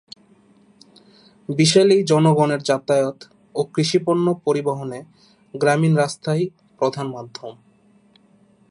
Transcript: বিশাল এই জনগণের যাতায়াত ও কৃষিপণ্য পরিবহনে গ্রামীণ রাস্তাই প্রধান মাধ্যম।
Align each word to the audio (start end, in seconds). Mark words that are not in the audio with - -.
বিশাল 1.49 1.87
এই 1.91 2.01
জনগণের 2.03 2.61
যাতায়াত 2.63 3.17
ও 3.55 3.61
কৃষিপণ্য 3.75 4.25
পরিবহনে 4.45 4.99
গ্রামীণ 5.53 5.93
রাস্তাই 5.97 6.41
প্রধান 6.79 7.07
মাধ্যম। 7.07 7.53